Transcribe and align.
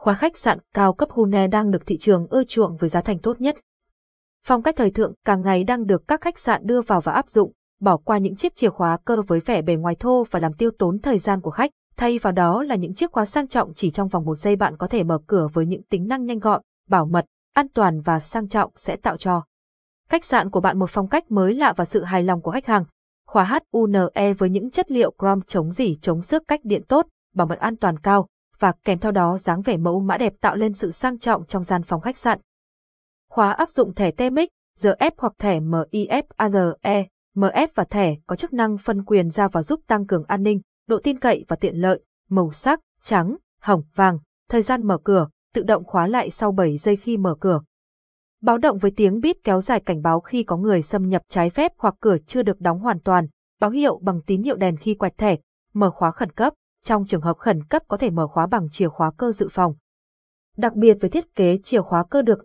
khóa 0.00 0.14
khách 0.14 0.36
sạn 0.36 0.58
cao 0.74 0.92
cấp 0.92 1.10
Hune 1.10 1.46
đang 1.46 1.70
được 1.70 1.86
thị 1.86 1.98
trường 1.98 2.26
ưa 2.30 2.44
chuộng 2.44 2.76
với 2.76 2.88
giá 2.88 3.00
thành 3.00 3.18
tốt 3.18 3.40
nhất. 3.40 3.56
Phong 4.46 4.62
cách 4.62 4.74
thời 4.76 4.90
thượng 4.90 5.14
càng 5.24 5.42
ngày 5.42 5.64
đang 5.64 5.86
được 5.86 6.08
các 6.08 6.20
khách 6.20 6.38
sạn 6.38 6.66
đưa 6.66 6.82
vào 6.82 7.00
và 7.00 7.12
áp 7.12 7.28
dụng, 7.28 7.52
bỏ 7.80 7.96
qua 7.96 8.18
những 8.18 8.36
chiếc 8.36 8.56
chìa 8.56 8.68
khóa 8.68 8.98
cơ 9.04 9.22
với 9.26 9.40
vẻ 9.40 9.62
bề 9.62 9.76
ngoài 9.76 9.96
thô 10.00 10.24
và 10.30 10.40
làm 10.40 10.52
tiêu 10.52 10.70
tốn 10.78 10.98
thời 10.98 11.18
gian 11.18 11.40
của 11.40 11.50
khách, 11.50 11.70
thay 11.96 12.18
vào 12.18 12.32
đó 12.32 12.62
là 12.62 12.74
những 12.74 12.94
chiếc 12.94 13.12
khóa 13.12 13.24
sang 13.24 13.48
trọng 13.48 13.74
chỉ 13.74 13.90
trong 13.90 14.08
vòng 14.08 14.24
một 14.24 14.36
giây 14.36 14.56
bạn 14.56 14.76
có 14.76 14.86
thể 14.86 15.02
mở 15.02 15.18
cửa 15.26 15.48
với 15.52 15.66
những 15.66 15.82
tính 15.82 16.08
năng 16.08 16.24
nhanh 16.24 16.38
gọn, 16.38 16.62
bảo 16.88 17.06
mật, 17.06 17.24
an 17.54 17.68
toàn 17.68 18.00
và 18.00 18.18
sang 18.18 18.48
trọng 18.48 18.70
sẽ 18.76 18.96
tạo 18.96 19.16
cho 19.16 19.42
khách 20.08 20.24
sạn 20.24 20.50
của 20.50 20.60
bạn 20.60 20.78
một 20.78 20.90
phong 20.90 21.08
cách 21.08 21.30
mới 21.30 21.54
lạ 21.54 21.72
và 21.76 21.84
sự 21.84 22.04
hài 22.04 22.22
lòng 22.22 22.42
của 22.42 22.50
khách 22.50 22.66
hàng. 22.66 22.84
Khóa 23.26 23.60
HUNE 23.72 24.32
với 24.38 24.50
những 24.50 24.70
chất 24.70 24.90
liệu 24.90 25.12
chrome 25.18 25.42
chống 25.46 25.72
dỉ 25.72 25.98
chống 26.02 26.22
xước 26.22 26.42
cách 26.48 26.60
điện 26.64 26.82
tốt, 26.88 27.06
bảo 27.34 27.46
mật 27.46 27.58
an 27.58 27.76
toàn 27.76 27.98
cao, 27.98 28.26
và 28.60 28.72
kèm 28.84 28.98
theo 28.98 29.12
đó 29.12 29.38
dáng 29.38 29.62
vẻ 29.62 29.76
mẫu 29.76 30.00
mã 30.00 30.18
đẹp 30.18 30.32
tạo 30.40 30.56
lên 30.56 30.72
sự 30.72 30.90
sang 30.90 31.18
trọng 31.18 31.46
trong 31.46 31.64
gian 31.64 31.82
phòng 31.82 32.00
khách 32.00 32.16
sạn. 32.16 32.40
Khóa 33.30 33.52
áp 33.52 33.70
dụng 33.70 33.94
thẻ 33.94 34.10
TMX, 34.10 34.48
GF 34.80 35.10
hoặc 35.18 35.32
thẻ 35.38 35.60
MIFARE, 35.60 37.04
MF 37.36 37.68
và 37.74 37.84
thẻ 37.84 38.14
có 38.26 38.36
chức 38.36 38.52
năng 38.52 38.78
phân 38.78 39.04
quyền 39.04 39.30
ra 39.30 39.48
và 39.48 39.62
giúp 39.62 39.80
tăng 39.86 40.06
cường 40.06 40.24
an 40.28 40.42
ninh, 40.42 40.60
độ 40.88 40.98
tin 41.02 41.18
cậy 41.18 41.44
và 41.48 41.56
tiện 41.56 41.76
lợi, 41.76 42.04
màu 42.28 42.52
sắc, 42.52 42.80
trắng, 43.02 43.36
hồng, 43.60 43.82
vàng, 43.94 44.18
thời 44.48 44.62
gian 44.62 44.86
mở 44.86 44.98
cửa, 45.04 45.28
tự 45.54 45.62
động 45.62 45.84
khóa 45.84 46.06
lại 46.06 46.30
sau 46.30 46.52
7 46.52 46.76
giây 46.76 46.96
khi 46.96 47.16
mở 47.16 47.34
cửa. 47.40 47.60
Báo 48.42 48.58
động 48.58 48.78
với 48.78 48.90
tiếng 48.96 49.20
bíp 49.20 49.36
kéo 49.44 49.60
dài 49.60 49.80
cảnh 49.80 50.02
báo 50.02 50.20
khi 50.20 50.42
có 50.42 50.56
người 50.56 50.82
xâm 50.82 51.08
nhập 51.08 51.22
trái 51.28 51.50
phép 51.50 51.72
hoặc 51.78 51.94
cửa 52.00 52.16
chưa 52.26 52.42
được 52.42 52.60
đóng 52.60 52.78
hoàn 52.78 53.00
toàn, 53.00 53.26
báo 53.60 53.70
hiệu 53.70 53.98
bằng 54.02 54.20
tín 54.26 54.42
hiệu 54.42 54.56
đèn 54.56 54.76
khi 54.76 54.94
quẹt 54.94 55.18
thẻ, 55.18 55.36
mở 55.74 55.90
khóa 55.90 56.10
khẩn 56.10 56.32
cấp, 56.32 56.54
trong 56.82 57.06
trường 57.06 57.20
hợp 57.20 57.38
khẩn 57.38 57.64
cấp 57.64 57.82
có 57.88 57.96
thể 57.96 58.10
mở 58.10 58.26
khóa 58.26 58.46
bằng 58.46 58.68
chìa 58.70 58.88
khóa 58.88 59.10
cơ 59.16 59.32
dự 59.32 59.48
phòng. 59.50 59.74
Đặc 60.56 60.74
biệt 60.74 60.96
với 61.00 61.10
thiết 61.10 61.34
kế 61.34 61.58
chìa 61.64 61.80
khóa 61.80 62.04
cơ 62.10 62.22
được 62.22 62.38
ở 62.38 62.44